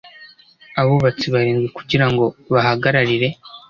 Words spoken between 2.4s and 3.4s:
bahagararire